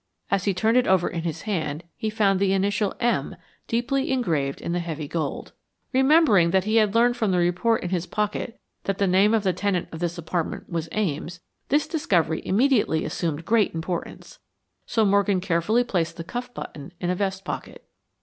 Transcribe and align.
As 0.31 0.45
he 0.45 0.53
turned 0.55 0.77
it 0.77 0.87
over 0.87 1.07
in 1.07 1.21
his 1.21 1.43
hand 1.43 1.83
he 1.95 2.09
found 2.09 2.39
the 2.39 2.53
initial 2.53 2.95
"M" 2.99 3.35
deeply 3.67 4.11
engraved 4.11 4.59
in 4.59 4.71
the 4.71 4.79
heavy 4.79 5.07
gold. 5.07 5.53
Remembering 5.93 6.49
that 6.49 6.63
he 6.63 6.77
had 6.77 6.95
learned 6.95 7.15
from 7.15 7.29
the 7.29 7.37
report 7.37 7.83
in 7.83 7.91
his 7.91 8.07
pocket 8.07 8.59
that 8.85 8.97
the 8.97 9.05
name 9.05 9.35
of 9.35 9.43
the 9.43 9.53
tenant 9.53 9.89
of 9.91 9.99
this 9.99 10.17
apartment 10.17 10.67
was 10.67 10.89
Ames, 10.91 11.39
this 11.69 11.85
discovery 11.87 12.41
immediately 12.43 13.05
assumed 13.05 13.45
great 13.45 13.75
importance, 13.75 14.39
so 14.87 15.05
Morgan 15.05 15.39
carefully 15.39 15.83
placed 15.83 16.17
the 16.17 16.23
cuff 16.23 16.51
button 16.51 16.91
in 16.99 17.11
a 17.11 17.15
vest 17.15 17.45
pocket. 17.45 17.85